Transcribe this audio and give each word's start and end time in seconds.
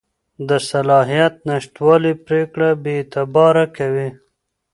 د 0.47 0.49
صلاحیت 0.69 1.33
نشتوالی 1.49 2.13
پرېکړه 2.25 2.69
بېاعتباره 2.83 3.65
کوي. 3.77 4.09